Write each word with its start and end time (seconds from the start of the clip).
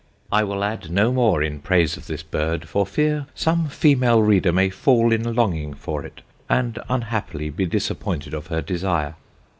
I 0.31 0.43
will 0.43 0.63
adde 0.63 0.89
no 0.89 1.11
more 1.11 1.43
in 1.43 1.59
praise 1.59 1.95
of 1.95 2.07
this 2.07 2.23
Bird, 2.23 2.67
for 2.67 2.87
fear 2.87 3.27
some 3.35 3.69
female 3.69 4.19
Reader 4.23 4.51
may 4.51 4.71
fall 4.71 5.11
in 5.11 5.35
longing 5.35 5.75
for 5.75 6.03
it, 6.03 6.21
and 6.49 6.79
unhappily 6.89 7.51
be 7.51 7.67
disappointed 7.67 8.33
of 8.33 8.47
her 8.47 8.63
desire." 8.63 9.13